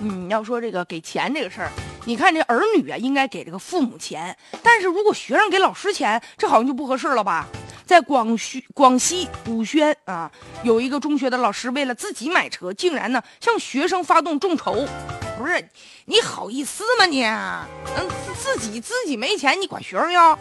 [0.00, 1.70] 嗯，要说这个给钱这个事儿，
[2.04, 7.46] 你看这儿女啊，应该给这个父母钱，但是如果学生给老师钱，这好像就不合适了吧？
[7.86, 10.30] 在广西广西武宣啊，
[10.64, 14.86] 有一个中学的老师为了自己买车，竟然呢向学生发动众筹。
[15.38, 15.68] 不是，
[16.06, 17.22] 你好意思吗你？
[17.24, 20.36] 嗯，自己自己没钱，你管学生要？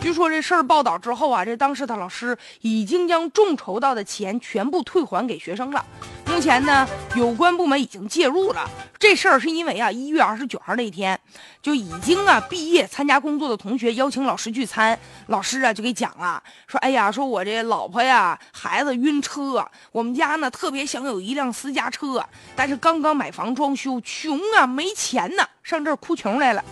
[0.00, 5.84] 据说这事儿报道之后啊，这当时的老师已经将众筹到的钱全部退还给学生了。
[6.26, 8.68] 目前呢，有关部门已经介入了。
[8.98, 11.18] 这事儿是因为啊，一月二十九号那天
[11.60, 19.62] 就已经啊毕业参加工作的同学邀请老师聚餐，老师啊就给讲了，说哎呀，说我这老婆呀孩子晕车，
[19.92, 22.24] 我们家呢特别想有一辆私家车，
[22.56, 26.64] 但是刚刚买房装修，穷啊没钱呢，上这儿哭穷来了。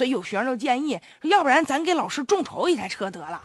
[0.00, 3.38] 所以有学生就建议说，要不然咱给老师众筹一台车得了。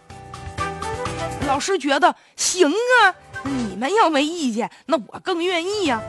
[1.46, 6.02] 老师觉得行啊，你们要没意见，那我更愿意呀。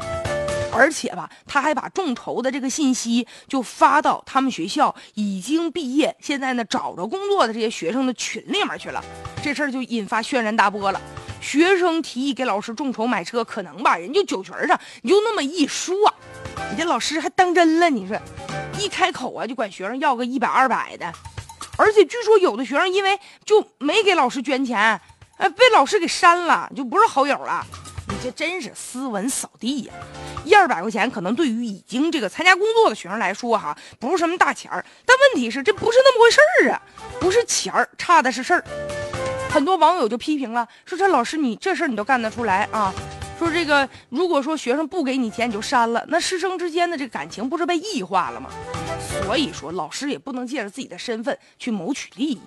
[0.72, 9.04] 而且吧，他还把众筹的这个信息就发到他们学校已经毕业、现在呢找着工作的这些学生的群里面去了。
[9.42, 11.00] 这事儿就引发轩然大波了。
[11.40, 13.96] 学生提议给老师众筹买车，可能吧？
[13.96, 15.96] 人就酒局上你就那么一说，
[16.70, 17.90] 你这老师还当真了？
[17.90, 18.16] 你说？
[18.78, 21.12] 一开口啊，就管学生要个一百二百的，
[21.76, 24.78] 而且据说有的学生因为就没给老师捐钱，
[25.38, 27.66] 哎，被老师给删了，就不是好友了。
[28.08, 29.92] 你这真是斯文扫地呀！
[30.44, 36.80] 一二百块钱可能对于已经这个参加工作的学生来说哈，不是什么大钱儿，但问题是这不是那么回事儿啊，
[37.18, 38.64] 不是钱儿差的是事儿。
[39.50, 42.94] 很多网友就批评了，说这老师你这事儿你都干得出来啊？
[43.38, 48.48] 说这个，如果说学生不给你钱，你就删了，那师生之间的这个感情不是被异化了吗？
[49.22, 52.40] 所以说，老师也不能借着自己的身份去谋取利益。